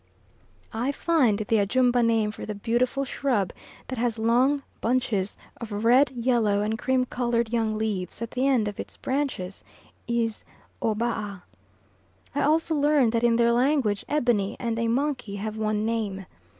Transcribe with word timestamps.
I 0.73 0.91
find 0.91 1.37
the 1.37 1.57
Ajumba 1.59 2.03
name 2.03 2.31
for 2.31 2.43
the 2.43 2.55
beautiful 2.55 3.05
shrub 3.05 3.53
that 3.87 3.99
has 3.99 4.17
long 4.17 4.63
bunches 4.81 5.37
of 5.57 5.85
red, 5.85 6.09
yellow 6.09 6.61
and 6.63 6.75
cream 6.75 7.05
coloured 7.05 7.53
young 7.53 7.77
leaves 7.77 8.19
at 8.19 8.31
the 8.31 8.47
end 8.47 8.67
of 8.67 8.79
its 8.79 8.97
branches 8.97 9.63
is 10.07 10.43
"obaa." 10.81 11.43
I 12.33 12.41
also 12.41 12.73
learn 12.73 13.11
that 13.11 13.23
in 13.23 13.35
their 13.35 13.51
language 13.53 14.03
ebony 14.09 14.57
and 14.59 14.79
a 14.79 14.87
monkey 14.87 15.35
have 15.35 15.57
one 15.59 15.85
name. 15.85 16.25